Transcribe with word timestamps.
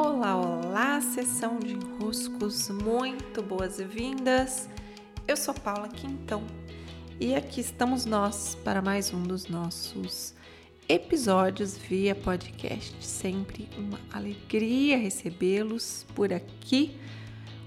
Olá, 0.00 0.36
olá, 0.36 1.00
sessão 1.00 1.58
de 1.58 1.74
enroscos, 1.74 2.68
muito 2.68 3.42
boas-vindas. 3.42 4.68
Eu 5.26 5.36
sou 5.36 5.52
Paula 5.52 5.88
Quintão 5.88 6.44
e 7.18 7.34
aqui 7.34 7.60
estamos 7.60 8.04
nós 8.04 8.56
para 8.62 8.80
mais 8.80 9.12
um 9.12 9.20
dos 9.20 9.48
nossos 9.48 10.36
episódios 10.88 11.76
via 11.76 12.14
podcast. 12.14 12.94
Sempre 13.04 13.68
uma 13.76 13.98
alegria 14.12 14.96
recebê-los 14.96 16.06
por 16.14 16.32
aqui. 16.32 16.96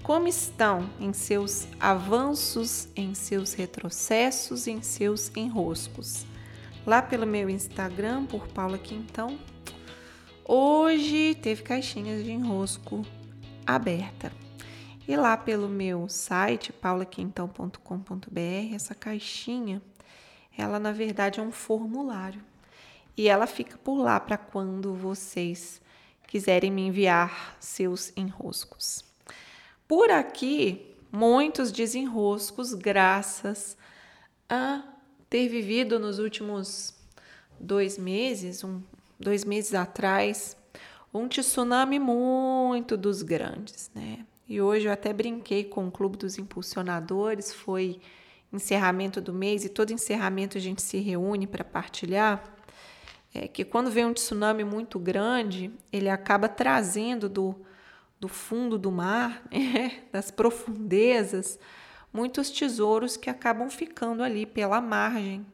Como 0.02 0.26
estão 0.26 0.88
em 0.98 1.12
seus 1.12 1.68
avanços, 1.78 2.88
em 2.96 3.12
seus 3.12 3.52
retrocessos, 3.52 4.66
em 4.66 4.80
seus 4.80 5.30
enroscos? 5.36 6.24
Lá 6.86 7.02
pelo 7.02 7.26
meu 7.26 7.50
Instagram, 7.50 8.24
por 8.24 8.48
Paula 8.48 8.78
Quintão, 8.78 9.38
hoje 10.44 11.34
teve 11.34 11.62
caixinhas 11.62 12.24
de 12.24 12.30
enrosco 12.30 13.04
aberta. 13.66 14.32
E 15.06 15.16
lá 15.16 15.36
pelo 15.36 15.68
meu 15.68 16.08
site, 16.08 16.72
paulaquintão.com.br, 16.72 18.74
essa 18.74 18.94
caixinha, 18.94 19.82
ela 20.56 20.78
na 20.78 20.92
verdade 20.92 21.40
é 21.40 21.42
um 21.42 21.52
formulário 21.52 22.42
e 23.16 23.28
ela 23.28 23.46
fica 23.46 23.76
por 23.78 23.96
lá 23.96 24.18
para 24.20 24.38
quando 24.38 24.94
vocês 24.94 25.80
quiserem 26.26 26.70
me 26.70 26.82
enviar 26.82 27.56
seus 27.60 28.12
enroscos. 28.16 29.04
Por 29.86 30.10
aqui, 30.10 30.94
muitos 31.10 31.70
desenroscos, 31.70 32.72
graças 32.72 33.76
a 34.48 34.82
ter 35.28 35.48
vivido 35.48 35.98
nos 35.98 36.18
últimos 36.18 36.94
dois 37.60 37.98
meses, 37.98 38.64
um, 38.64 38.80
dois 39.22 39.44
meses 39.44 39.74
atrás, 39.74 40.56
um 41.14 41.28
tsunami 41.28 41.98
muito 41.98 42.96
dos 42.96 43.22
grandes, 43.22 43.90
né? 43.94 44.26
E 44.48 44.60
hoje 44.60 44.86
eu 44.86 44.92
até 44.92 45.12
brinquei 45.12 45.64
com 45.64 45.88
o 45.88 45.90
Clube 45.90 46.18
dos 46.18 46.36
Impulsionadores, 46.36 47.54
foi 47.54 48.00
encerramento 48.52 49.20
do 49.20 49.32
mês 49.32 49.64
e 49.64 49.70
todo 49.70 49.92
encerramento 49.92 50.58
a 50.58 50.60
gente 50.60 50.82
se 50.82 50.98
reúne 50.98 51.46
para 51.46 51.64
partilhar 51.64 52.52
é 53.34 53.48
que 53.48 53.64
quando 53.64 53.90
vem 53.90 54.04
um 54.04 54.12
tsunami 54.12 54.62
muito 54.62 54.98
grande, 54.98 55.72
ele 55.90 56.10
acaba 56.10 56.48
trazendo 56.48 57.28
do, 57.28 57.56
do 58.20 58.28
fundo 58.28 58.76
do 58.76 58.92
mar, 58.92 59.42
né, 59.50 60.02
das 60.12 60.30
profundezas, 60.30 61.58
muitos 62.12 62.50
tesouros 62.50 63.16
que 63.16 63.30
acabam 63.30 63.70
ficando 63.70 64.22
ali 64.22 64.44
pela 64.44 64.80
margem. 64.82 65.46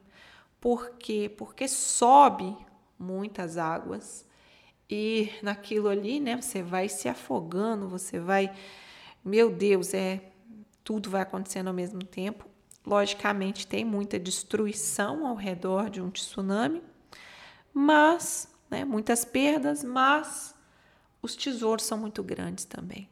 Por 0.59 0.91
quê? 0.99 1.31
Porque 1.37 1.69
sobe 1.69 2.57
muitas 2.99 3.57
águas 3.57 4.27
e 4.89 5.31
naquilo 5.43 5.87
ali, 5.87 6.19
né, 6.19 6.41
você 6.41 6.63
vai 6.63 6.89
se 6.89 7.07
afogando, 7.07 7.87
você 7.87 8.19
vai, 8.19 8.51
meu 9.23 9.51
Deus, 9.51 9.93
é 9.93 10.31
tudo 10.83 11.09
vai 11.09 11.21
acontecendo 11.21 11.67
ao 11.67 11.73
mesmo 11.73 12.03
tempo. 12.03 12.45
Logicamente 12.85 13.67
tem 13.67 13.85
muita 13.85 14.17
destruição 14.17 15.27
ao 15.27 15.35
redor 15.35 15.89
de 15.91 16.01
um 16.01 16.09
tsunami, 16.09 16.81
mas, 17.71 18.51
né, 18.69 18.83
muitas 18.83 19.23
perdas, 19.23 19.83
mas 19.83 20.55
os 21.21 21.35
tesouros 21.35 21.85
são 21.85 21.97
muito 21.97 22.23
grandes 22.23 22.65
também. 22.65 23.07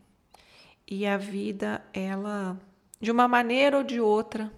E 0.87 1.05
a 1.05 1.17
vida, 1.17 1.85
ela, 1.93 2.59
de 2.99 3.11
uma 3.11 3.27
maneira 3.27 3.77
ou 3.77 3.83
de 3.83 3.99
outra, 3.99 4.51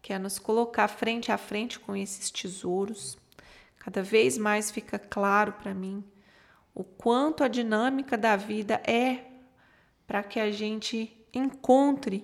quer 0.00 0.20
nos 0.20 0.38
colocar 0.38 0.86
frente 0.86 1.32
a 1.32 1.38
frente 1.38 1.80
com 1.80 1.96
esses 1.96 2.30
tesouros. 2.30 3.18
Cada 3.88 4.02
vez 4.02 4.36
mais 4.36 4.70
fica 4.70 4.98
claro 4.98 5.54
para 5.54 5.72
mim 5.72 6.04
o 6.74 6.84
quanto 6.84 7.42
a 7.42 7.48
dinâmica 7.48 8.18
da 8.18 8.36
vida 8.36 8.82
é 8.86 9.24
para 10.06 10.22
que 10.22 10.38
a 10.38 10.50
gente 10.50 11.10
encontre 11.32 12.22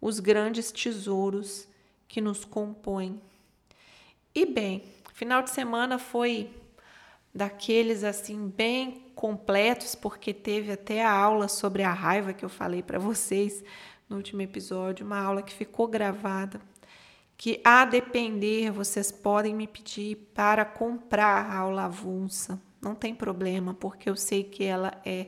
os 0.00 0.20
grandes 0.20 0.70
tesouros 0.70 1.66
que 2.06 2.20
nos 2.20 2.44
compõem. 2.44 3.20
E 4.32 4.46
bem, 4.46 4.84
Final 5.20 5.42
de 5.42 5.50
semana 5.50 5.98
foi 5.98 6.48
daqueles 7.34 8.04
assim 8.04 8.48
bem 8.48 9.10
completos, 9.16 9.96
porque 9.96 10.32
teve 10.32 10.70
até 10.70 11.04
a 11.04 11.10
aula 11.10 11.48
sobre 11.48 11.82
a 11.82 11.92
raiva 11.92 12.32
que 12.32 12.44
eu 12.44 12.48
falei 12.48 12.84
para 12.84 13.00
vocês 13.00 13.64
no 14.08 14.16
último 14.16 14.42
episódio, 14.42 15.04
uma 15.04 15.18
aula 15.18 15.42
que 15.42 15.52
ficou 15.52 15.88
gravada, 15.88 16.60
que 17.40 17.58
a 17.64 17.86
depender 17.86 18.70
vocês 18.70 19.10
podem 19.10 19.54
me 19.54 19.66
pedir 19.66 20.14
para 20.34 20.62
comprar 20.62 21.46
a 21.46 21.56
aula 21.56 21.84
avulsa. 21.84 22.60
Não 22.82 22.94
tem 22.94 23.14
problema, 23.14 23.72
porque 23.72 24.10
eu 24.10 24.14
sei 24.14 24.44
que 24.44 24.62
ela 24.62 24.92
é 25.06 25.26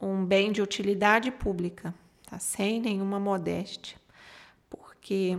um 0.00 0.24
bem 0.24 0.50
de 0.50 0.62
utilidade 0.62 1.30
pública, 1.30 1.94
tá? 2.24 2.38
Sem 2.38 2.80
nenhuma 2.80 3.20
modéstia. 3.20 3.98
Porque 4.70 5.38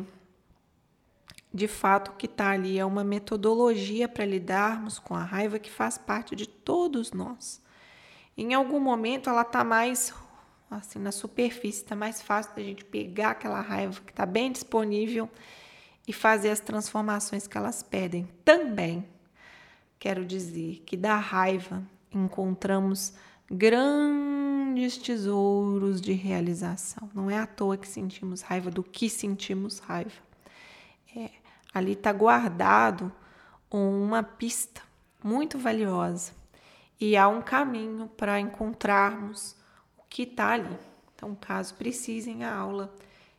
de 1.52 1.68
fato, 1.68 2.12
o 2.12 2.14
que 2.14 2.28
está 2.28 2.52
ali 2.52 2.78
é 2.78 2.86
uma 2.86 3.04
metodologia 3.04 4.08
para 4.08 4.26
lidarmos 4.26 5.00
com 5.00 5.16
a 5.16 5.24
raiva 5.24 5.58
que 5.58 5.72
faz 5.72 5.98
parte 5.98 6.36
de 6.36 6.48
todos 6.48 7.14
nós. 7.14 7.60
Em 8.38 8.54
algum 8.54 8.80
momento 8.80 9.28
ela 9.28 9.42
está 9.42 9.64
mais 9.64 10.14
assim 10.70 11.00
na 11.00 11.12
superfície, 11.12 11.82
está 11.82 11.96
mais 11.96 12.22
fácil 12.22 12.54
da 12.56 12.62
gente 12.62 12.86
pegar 12.86 13.32
aquela 13.32 13.60
raiva 13.60 14.00
que 14.02 14.12
está 14.12 14.24
bem 14.24 14.52
disponível 14.52 15.28
e 16.08 16.14
fazer 16.14 16.50
as 16.50 16.60
transformações 16.60 17.48
que 17.48 17.58
elas 17.58 17.82
pedem. 17.82 18.28
Também 18.44 19.06
quero 20.00 20.26
dizer 20.26 20.84
que 20.86 20.96
da 20.96 21.18
raiva 21.18 21.84
encontramos 22.12 23.14
grandes 23.50 24.98
tesouros 24.98 26.02
de 26.02 26.14
realização. 26.14 27.10
Não 27.14 27.30
é 27.30 27.38
à 27.38 27.48
toa 27.48 27.78
que 27.78 27.88
sentimos 27.88 28.42
raiva 28.42 28.70
do 28.70 28.84
que 28.84 29.10
sentimos 29.10 29.80
raiva. 29.80 30.24
É, 31.16 31.30
ali 31.74 31.94
está 31.94 32.12
guardado 32.12 33.12
uma 33.70 34.24
pista 34.24 34.82
muito 35.24 35.58
valiosa 35.58 36.34
e 37.00 37.18
há 37.18 37.28
um 37.28 37.42
caminho 37.42 38.08
para 38.08 38.40
encontrarmos 38.40 39.56
o 39.98 40.04
que 40.08 40.24
está 40.24 40.52
ali. 40.52 40.78
Então, 41.16 41.36
caso 41.36 41.74
precisem, 41.76 42.44
a 42.44 42.54
aula 42.54 42.94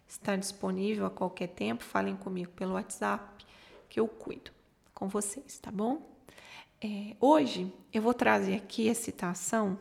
está 0.09 0.37
disponível 0.37 1.07
a 1.07 1.11
qualquer 1.11 1.49
tempo. 1.49 1.83
Falem 1.83 2.17
comigo 2.17 2.51
pelo 2.53 2.75
WhatsApp 2.75 3.45
que 3.89 4.01
eu 4.01 4.09
cuido 4.09 4.51
com 4.95 5.09
vocês, 5.09 5.59
tá 5.59 5.71
bom? 5.71 6.15
É, 6.83 7.17
hoje 7.21 7.73
eu 7.93 8.03
vou 8.03 8.15
trazer 8.15 8.57
aqui 8.57 8.91
a 8.91 8.95
citação 8.95 9.79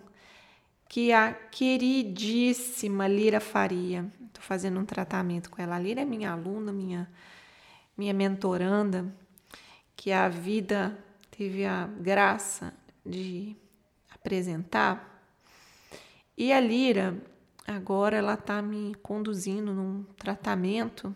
que 0.87 1.11
a 1.11 1.33
queridíssima 1.33 3.07
Lira 3.07 3.39
Faria, 3.39 4.05
estou 4.27 4.41
fazendo 4.41 4.79
um 4.79 4.85
tratamento 4.85 5.49
com 5.49 5.61
ela. 5.61 5.75
A 5.75 5.79
Lira 5.79 6.01
é 6.01 6.05
minha 6.05 6.31
aluna, 6.31 6.71
minha 6.71 7.09
minha 7.97 8.13
mentoranda, 8.13 9.05
que 9.95 10.11
a 10.11 10.27
vida 10.27 10.97
teve 11.31 11.65
a 11.65 11.87
graça 11.87 12.73
de 13.05 13.55
apresentar. 14.13 15.23
E 16.37 16.51
a 16.51 16.59
Lira, 16.59 17.15
agora 17.67 18.17
ela 18.17 18.35
está 18.35 18.61
me 18.61 18.93
conduzindo 18.95 19.73
num 19.73 20.03
tratamento 20.17 21.15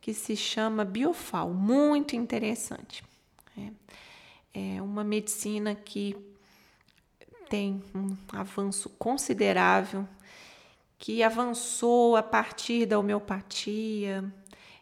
que 0.00 0.14
se 0.14 0.36
chama 0.36 0.84
Biofal, 0.84 1.50
muito 1.50 2.16
interessante. 2.16 3.04
É, 4.54 4.76
é 4.76 4.82
uma 4.82 5.04
medicina 5.04 5.74
que 5.74 6.16
tem 7.48 7.82
um 7.94 8.16
avanço 8.32 8.88
considerável, 8.90 10.06
que 10.98 11.22
avançou 11.22 12.16
a 12.16 12.22
partir 12.22 12.86
da 12.86 12.98
homeopatia, 12.98 14.24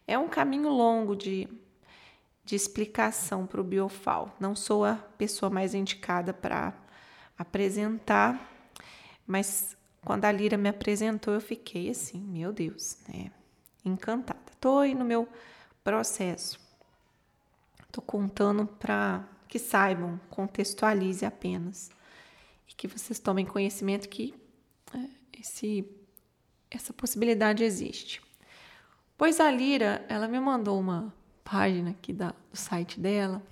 é 0.06 0.18
um 0.18 0.28
caminho 0.28 0.68
longo 0.68 1.16
de, 1.16 1.48
de 2.44 2.54
explicação 2.54 3.46
para 3.46 3.60
o 3.60 3.64
biofal. 3.64 4.34
Não 4.38 4.54
sou 4.54 4.84
a 4.84 4.94
pessoa 4.94 5.50
mais 5.50 5.74
indicada 5.74 6.32
para 6.32 6.72
apresentar, 7.36 8.50
mas 9.26 9.76
quando 10.06 10.24
a 10.24 10.30
Lira 10.30 10.56
me 10.56 10.68
apresentou, 10.68 11.34
eu 11.34 11.40
fiquei 11.40 11.90
assim, 11.90 12.20
meu 12.20 12.52
Deus, 12.52 12.96
né? 13.08 13.32
Encantada. 13.84 14.52
Estou 14.52 14.78
aí 14.78 14.94
no 14.94 15.04
meu 15.04 15.28
processo. 15.82 16.60
Estou 17.82 18.04
contando 18.04 18.68
para 18.68 19.28
que 19.48 19.58
saibam, 19.58 20.20
contextualize 20.30 21.26
apenas. 21.26 21.90
E 22.68 22.74
que 22.74 22.86
vocês 22.86 23.18
tomem 23.18 23.44
conhecimento 23.44 24.08
que 24.08 24.32
é, 24.94 25.40
esse, 25.40 25.84
essa 26.70 26.92
possibilidade 26.92 27.64
existe. 27.64 28.22
Pois 29.18 29.40
a 29.40 29.50
Lira, 29.50 30.06
ela 30.08 30.28
me 30.28 30.38
mandou 30.38 30.78
uma 30.78 31.12
página 31.42 31.90
aqui 31.90 32.12
da, 32.12 32.28
do 32.28 32.56
site 32.56 33.00
dela 33.00 33.42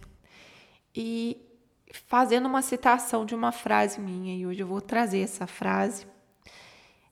e 0.95 1.37
fazendo 2.07 2.47
uma 2.47 2.63
citação 2.63 3.27
de 3.27 3.35
uma 3.35 3.51
frase 3.51 4.01
minha, 4.01 4.37
e 4.37 4.47
hoje 4.47 4.61
eu 4.61 4.69
vou 4.69 4.81
trazer 4.81 5.19
essa 5.19 5.49
frase, 5.49 6.14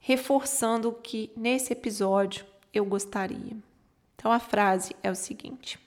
reforçando 0.03 0.89
o 0.89 0.93
que 0.93 1.31
nesse 1.37 1.73
episódio 1.73 2.45
eu 2.75 2.85
gostaria. 2.85 3.57
Então 4.17 4.33
a 4.33 4.41
frase 4.41 4.95
é 5.03 5.11
o 5.11 5.15
seguinte: 5.15 5.79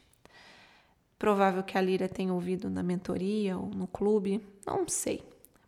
provável 1.19 1.61
que 1.61 1.77
a 1.77 1.81
Lira 1.81 2.07
tenha 2.07 2.33
ouvido 2.33 2.69
na 2.69 2.81
mentoria 2.81 3.57
ou 3.57 3.67
no 3.67 3.85
clube, 3.85 4.41
não 4.65 4.87
sei, 4.87 5.21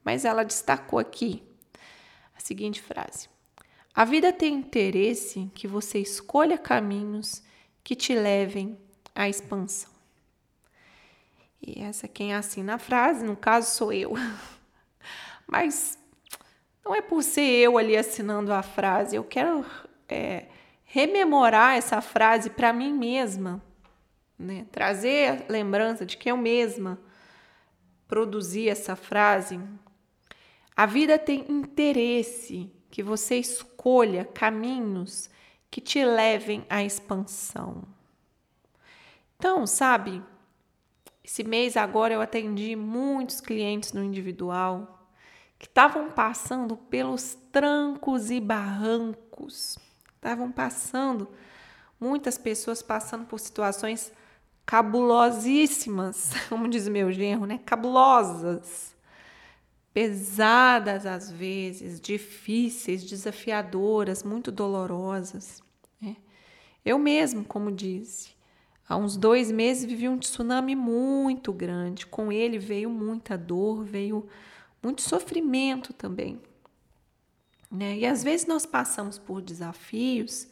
mas 0.04 0.24
ela 0.24 0.44
destacou 0.44 0.98
aqui 0.98 1.44
a 2.36 2.40
seguinte 2.40 2.82
frase: 2.82 3.30
A 3.94 4.06
vida 4.06 4.32
tem 4.32 4.56
interesse 4.56 5.52
que 5.54 5.68
você 5.68 6.00
escolha 6.00 6.58
caminhos 6.58 7.44
que 7.84 7.96
te 7.96 8.16
levem 8.16 8.78
à 9.14 9.28
expansão. 9.28 9.92
E 11.62 11.82
essa 11.82 12.08
quem 12.08 12.34
assina 12.34 12.76
a 12.76 12.80
frase, 12.80 13.26
no 13.26 13.36
caso 13.36 13.76
sou 13.76 13.92
eu. 13.92 14.14
Mas 15.46 15.97
não 16.88 16.96
é 16.96 17.02
por 17.02 17.22
ser 17.22 17.42
eu 17.42 17.78
ali 17.78 17.98
assinando 17.98 18.54
a 18.54 18.64
frase, 18.64 19.18
eu 19.18 19.24
quero 19.24 19.66
é, 20.08 20.46
rememorar 20.86 21.76
essa 21.76 22.00
frase 22.00 22.50
para 22.50 22.72
mim 22.72 22.94
mesma, 22.94 23.62
né? 24.40 24.66
trazer 24.72 25.46
a 25.50 25.52
lembrança 25.52 26.06
de 26.06 26.16
que 26.16 26.32
eu 26.32 26.38
mesma 26.38 26.98
produzi 28.08 28.70
essa 28.70 28.96
frase. 28.96 29.60
A 30.74 30.86
vida 30.86 31.20
tem 31.20 31.44
interesse 31.52 32.72
que 32.90 33.04
você 33.04 33.36
escolha 33.36 34.24
caminhos 34.24 35.30
que 35.70 35.82
te 35.82 36.06
levem 36.06 36.66
à 36.70 36.86
expansão. 36.86 37.84
Então, 39.36 39.68
sabe, 39.68 40.24
esse 41.22 41.44
mês 41.44 41.76
agora 41.76 42.14
eu 42.14 42.22
atendi 42.22 42.78
muitos 42.78 43.42
clientes 43.42 43.92
no 43.92 44.02
individual 44.02 44.97
que 45.58 45.66
estavam 45.66 46.12
passando 46.12 46.78
pelos 46.78 47.38
trancos 47.52 48.30
e 48.30 48.40
barrancos. 48.40 49.78
Estavam 50.16 50.52
passando, 50.52 51.28
muitas 52.00 52.38
pessoas 52.38 52.82
passando 52.82 53.26
por 53.26 53.40
situações 53.40 54.12
cabulosíssimas, 54.66 56.32
como 56.50 56.68
diz 56.68 56.88
meu 56.88 57.12
genro, 57.12 57.46
né? 57.46 57.60
Cabulosas, 57.66 58.96
pesadas 59.94 61.06
às 61.06 61.32
vezes, 61.32 62.00
difíceis, 62.00 63.04
desafiadoras, 63.04 64.24
muito 64.24 64.52
dolorosas. 64.52 65.64
Né? 66.02 66.18
Eu 66.86 67.00
mesmo, 67.00 67.46
como 67.46 67.72
disse, 67.72 68.38
Há 68.90 68.96
uns 68.96 69.18
dois 69.18 69.52
meses 69.52 69.84
vivi 69.84 70.08
um 70.08 70.18
tsunami 70.18 70.74
muito 70.74 71.52
grande. 71.52 72.06
Com 72.06 72.32
ele 72.32 72.58
veio 72.58 72.90
muita 72.90 73.38
dor, 73.38 73.84
veio 73.84 74.26
muito 74.82 75.02
sofrimento 75.02 75.94
também. 75.94 76.42
Né? 77.70 77.98
E 77.98 78.06
às 78.06 78.24
vezes 78.24 78.46
nós 78.46 78.66
passamos 78.66 79.18
por 79.18 79.42
desafios 79.42 80.48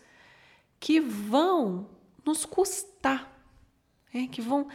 que 0.79 0.99
vão 0.99 1.89
nos 2.25 2.45
custar, 2.45 3.31
né? 4.13 4.27
que 4.27 4.41
vão 4.41 4.67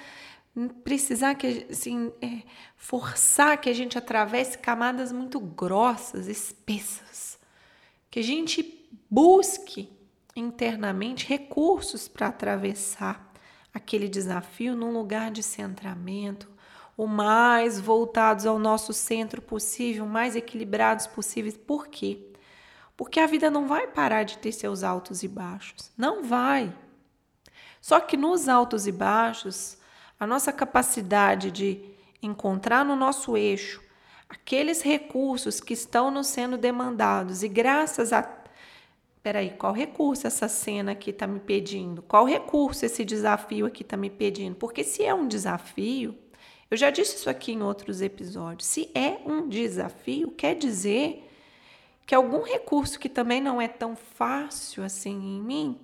precisar 0.83 1.35
que 1.35 1.67
assim, 1.71 2.13
é, 2.21 2.43
forçar 2.77 3.61
que 3.61 3.69
a 3.69 3.75
gente 3.75 3.97
atravesse 3.97 4.59
camadas 4.59 5.13
muito 5.13 5.39
grossas, 5.39 6.27
espessas, 6.27 7.39
que 8.11 8.19
a 8.19 8.25
gente 8.25 8.89
busque 9.09 9.89
internamente 10.35 11.27
recursos 11.27 12.09
para 12.09 12.29
atravessar 12.29 13.33
aquele 13.73 14.09
desafio 14.09 14.75
num 14.75 14.93
lugar 14.93 15.31
de 15.31 15.43
centramento, 15.43 16.49
o 17.01 17.07
mais 17.07 17.81
voltados 17.81 18.45
ao 18.45 18.59
nosso 18.59 18.93
centro 18.93 19.41
possível, 19.41 20.05
mais 20.05 20.37
equilibrados 20.37 21.07
possíveis. 21.07 21.57
Por 21.57 21.89
quê? 21.89 22.27
Porque 22.95 23.19
a 23.19 23.27
vida 23.27 23.51
não 23.51 23.67
vai 23.67 23.87
parar 23.87 24.25
de 24.25 24.37
ter 24.37 24.53
seus 24.53 24.85
altos 24.85 25.23
e 25.23 25.29
baixos. 25.29 25.91
Não 25.97 26.23
vai. 26.23 26.71
Só 27.81 28.01
que 28.01 28.19
nos 28.19 28.51
altos 28.51 28.87
e 28.87 28.93
baixos, 28.93 29.79
a 30.19 30.27
nossa 30.27 30.53
capacidade 30.53 31.51
de 31.51 31.83
encontrar 32.23 32.85
no 32.85 32.95
nosso 32.95 33.35
eixo 33.35 33.83
aqueles 34.29 34.83
recursos 34.83 35.59
que 35.59 35.73
estão 35.73 36.11
nos 36.11 36.27
sendo 36.27 36.59
demandados 36.59 37.43
e 37.43 37.49
graças 37.49 38.13
a 38.13 38.37
Peraí, 39.23 39.51
qual 39.51 39.73
recurso 39.73 40.27
essa 40.27 40.49
cena 40.49 40.93
aqui 40.93 41.11
está 41.11 41.27
me 41.27 41.41
pedindo? 41.41 42.03
Qual 42.03 42.25
recurso 42.25 42.85
esse 42.85 43.05
desafio 43.05 43.67
aqui 43.67 43.83
está 43.83 43.95
me 43.95 44.09
pedindo? 44.09 44.57
Porque 44.57 44.83
se 44.83 45.05
é 45.05 45.15
um 45.15 45.29
desafio, 45.29 46.17
eu 46.71 46.77
já 46.77 46.91
disse 46.91 47.17
isso 47.17 47.29
aqui 47.29 47.53
em 47.53 47.63
outros 47.63 48.01
episódios, 48.01 48.67
se 48.67 48.91
é 48.95 49.19
um 49.27 49.49
desafio, 49.49 50.31
quer 50.31 50.55
dizer 50.55 51.29
que 52.07 52.15
algum 52.15 52.43
recurso 52.43 52.99
que 52.99 53.09
também 53.09 53.41
não 53.41 53.61
é 53.61 53.69
tão 53.69 53.97
fácil 53.97 54.85
assim 54.85 55.13
em 55.13 55.41
mim 55.41 55.81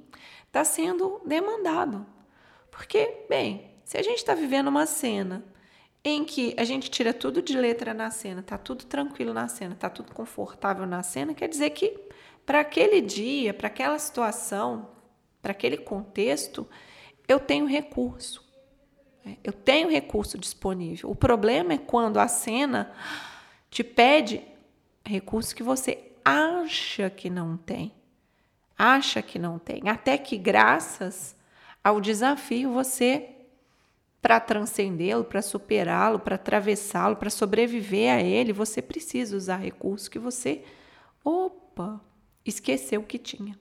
está 0.47 0.65
sendo 0.65 1.21
demandado. 1.25 2.07
Porque, 2.71 3.25
bem, 3.29 3.71
se 3.85 3.99
a 3.99 4.03
gente 4.03 4.19
está 4.19 4.35
vivendo 4.35 4.69
uma 4.69 4.87
cena 4.87 5.45
em 6.05 6.25
que 6.25 6.55
a 6.57 6.65
gente 6.65 6.91
tira 6.91 7.13
tudo 7.13 7.43
de 7.43 7.57
letra 7.57 7.93
na 7.93 8.11
cena, 8.11 8.43
tá 8.43 8.57
tudo 8.57 8.87
tranquilo 8.87 9.35
na 9.35 9.49
cena, 9.49 9.75
tá 9.75 9.91
tudo 9.91 10.13
confortável 10.15 10.87
na 10.87 11.03
cena, 11.03 11.35
quer 11.35 11.49
dizer 11.49 11.71
que 11.71 11.99
para 12.45 12.61
aquele 12.61 13.01
dia, 13.01 13.53
para 13.53 13.67
aquela 13.67 13.99
situação, 13.99 14.89
para 15.43 15.51
aquele 15.51 15.77
contexto, 15.77 16.67
eu 17.27 17.41
tenho 17.41 17.67
recurso. 17.67 18.46
É, 19.27 19.37
eu 19.43 19.53
tenho 19.53 19.91
recurso 19.91 20.39
disponível. 20.39 21.11
O 21.11 21.17
problema 21.17 21.73
é 21.73 21.79
quando 21.79 22.19
a 22.19 22.29
cena 22.29 22.93
te 23.69 23.83
pede 23.83 24.41
recurso 25.05 25.55
que 25.55 25.63
você 25.63 26.13
acha 26.25 27.11
que 27.11 27.29
não 27.29 27.57
tem. 27.57 27.93
Acha 28.79 29.21
que 29.21 29.39
não 29.39 29.59
tem. 29.59 29.89
Até 29.89 30.17
que, 30.17 30.37
graças 30.37 31.35
ao 31.83 32.01
desafio, 32.01 32.73
você, 32.73 33.31
para 34.23 34.39
transcendê-lo, 34.39 35.25
para 35.25 35.43
superá-lo, 35.43 36.21
para 36.21 36.37
atravessá-lo, 36.37 37.17
para 37.17 37.31
sobreviver 37.31 38.15
a 38.15 38.21
ele, 38.21 38.53
você 38.53 38.81
precisa 38.81 39.37
usar 39.37 39.57
recurso 39.57 40.11
que 40.11 40.19
você. 40.19 40.63
Opa! 41.25 42.01
esqueceu 42.47 43.03
que 43.03 43.19
tinha. 43.19 43.59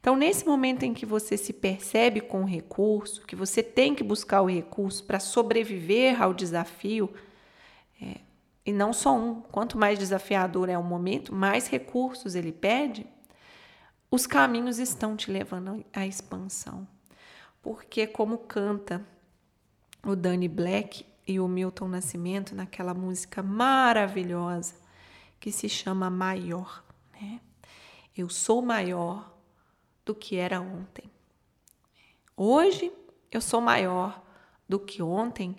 Então, 0.00 0.16
nesse 0.16 0.46
momento 0.46 0.84
em 0.84 0.94
que 0.94 1.04
você 1.04 1.36
se 1.36 1.52
percebe 1.52 2.20
com 2.20 2.42
o 2.42 2.46
recurso, 2.46 3.26
que 3.26 3.34
você 3.34 3.62
tem 3.62 3.94
que 3.94 4.04
buscar 4.04 4.42
o 4.42 4.48
recurso 4.48 5.04
para 5.04 5.18
sobreviver 5.18 6.22
ao 6.22 6.32
desafio, 6.32 7.12
é, 8.00 8.20
e 8.64 8.72
não 8.72 8.92
só 8.92 9.16
um, 9.16 9.40
quanto 9.40 9.76
mais 9.76 9.98
desafiador 9.98 10.68
é 10.68 10.78
o 10.78 10.84
momento, 10.84 11.34
mais 11.34 11.66
recursos 11.66 12.34
ele 12.34 12.52
pede, 12.52 13.06
os 14.10 14.26
caminhos 14.26 14.78
estão 14.78 15.16
te 15.16 15.30
levando 15.30 15.84
à 15.92 16.06
expansão. 16.06 16.86
Porque, 17.60 18.06
como 18.06 18.38
canta 18.38 19.04
o 20.04 20.14
Danny 20.14 20.48
Black 20.48 21.04
e 21.26 21.40
o 21.40 21.48
Milton 21.48 21.88
Nascimento 21.88 22.54
naquela 22.54 22.94
música 22.94 23.42
maravilhosa 23.42 24.74
que 25.38 25.52
se 25.52 25.68
chama 25.68 26.08
Maior, 26.08 26.82
né? 27.12 27.40
Eu 28.16 28.28
sou 28.28 28.62
maior 28.62 29.37
do 30.08 30.14
que 30.14 30.36
era 30.36 30.58
ontem. 30.58 31.04
Hoje 32.34 32.90
eu 33.30 33.42
sou 33.42 33.60
maior 33.60 34.24
do 34.66 34.80
que 34.80 35.02
ontem, 35.02 35.54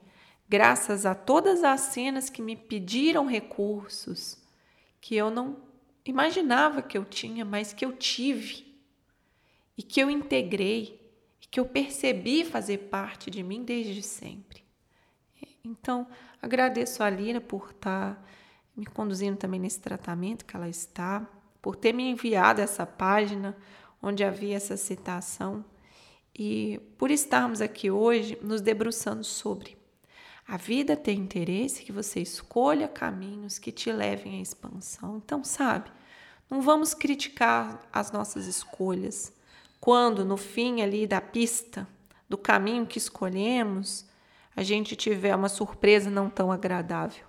graças 0.50 1.06
a 1.06 1.14
todas 1.14 1.64
as 1.64 1.82
cenas 1.82 2.32
que 2.32 2.42
me 2.42 2.56
pediram 2.56 3.28
recursos 3.28 4.40
que 5.00 5.16
eu 5.16 5.30
não 5.30 5.58
imaginava 6.04 6.82
que 6.82 6.98
eu 6.98 7.06
tinha, 7.06 7.46
mas 7.46 7.74
que 7.74 7.86
eu 7.86 7.96
tive 7.96 8.76
e 9.78 9.84
que 9.84 10.00
eu 10.02 10.10
integrei 10.10 11.00
e 11.40 11.46
que 11.46 11.60
eu 11.60 11.66
percebi 11.66 12.44
fazer 12.44 12.90
parte 12.90 13.30
de 13.30 13.44
mim 13.44 13.64
desde 13.64 14.02
sempre. 14.02 14.64
Então, 15.64 16.08
agradeço 16.42 17.04
a 17.04 17.10
Lira 17.10 17.40
por 17.40 17.70
estar 17.70 18.16
tá 18.16 18.24
me 18.76 18.88
conduzindo 18.88 19.38
também 19.38 19.60
nesse 19.60 19.80
tratamento 19.80 20.44
que 20.44 20.56
ela 20.56 20.68
está 20.68 21.28
por 21.62 21.76
ter 21.76 21.94
me 21.94 22.10
enviado 22.10 22.62
essa 22.62 22.84
página 22.86 23.56
onde 24.02 24.24
havia 24.24 24.56
essa 24.56 24.78
citação 24.78 25.64
e 26.38 26.80
por 26.98 27.12
estarmos 27.12 27.62
aqui 27.62 27.92
hoje 27.92 28.38
nos 28.42 28.62
debruçando 28.62 29.24
sobre. 29.24 29.78
A 30.48 30.58
vida 30.58 30.96
tem 30.96 31.20
interesse 31.20 31.84
que 31.84 31.92
você 31.92 32.20
escolha 32.20 32.88
caminhos 32.88 33.60
que 33.60 33.72
te 33.72 33.92
levem 33.92 34.40
à 34.40 34.42
expansão. 34.42 35.18
Então, 35.18 35.44
sabe, 35.44 35.92
não 36.50 36.62
vamos 36.62 36.94
criticar 36.94 37.88
as 37.94 38.12
nossas 38.12 38.48
escolhas 38.48 39.32
quando 39.80 40.26
no 40.26 40.38
fim 40.38 40.82
ali 40.82 41.08
da 41.08 41.22
pista, 41.22 41.88
do 42.28 42.38
caminho 42.38 42.86
que 42.86 42.98
escolhemos, 42.98 44.06
a 44.56 44.64
gente 44.64 44.96
tiver 44.96 45.36
uma 45.36 45.50
surpresa 45.50 46.10
não 46.10 46.30
tão 46.30 46.52
agradável. 46.52 47.26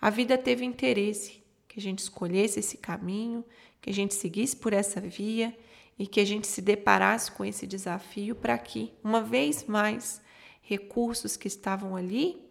A 0.00 0.10
vida 0.10 0.36
teve 0.36 0.64
interesse 0.64 1.42
que 1.68 1.78
a 1.78 1.82
gente 1.82 2.00
escolhesse 2.00 2.58
esse 2.58 2.76
caminho, 2.76 3.44
que 3.80 3.90
a 3.90 3.92
gente 3.92 4.14
seguisse 4.14 4.56
por 4.56 4.72
essa 4.72 5.00
via 5.00 5.56
e 5.98 6.06
que 6.06 6.20
a 6.20 6.24
gente 6.24 6.46
se 6.46 6.60
deparasse 6.60 7.30
com 7.30 7.44
esse 7.44 7.66
desafio 7.66 8.34
para 8.34 8.56
que, 8.58 8.92
uma 9.02 9.22
vez 9.22 9.64
mais, 9.64 10.20
recursos 10.60 11.36
que 11.36 11.48
estavam 11.48 11.96
ali, 11.96 12.44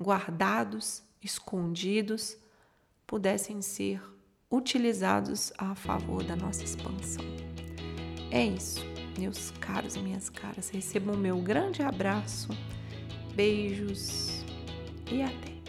guardados, 0.00 1.02
escondidos, 1.22 2.36
pudessem 3.06 3.62
ser 3.62 4.02
utilizados 4.50 5.52
a 5.56 5.74
favor 5.74 6.22
da 6.24 6.36
nossa 6.36 6.64
expansão. 6.64 7.24
É 8.30 8.44
isso, 8.44 8.84
meus 9.18 9.50
caros 9.52 9.96
e 9.96 10.00
minhas 10.00 10.28
caras. 10.28 10.70
Recebam 10.70 11.14
o 11.14 11.18
meu 11.18 11.40
grande 11.40 11.82
abraço, 11.82 12.48
beijos 13.34 14.44
e 15.10 15.22
até! 15.22 15.59